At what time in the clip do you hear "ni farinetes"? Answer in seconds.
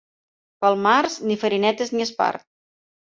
1.31-1.93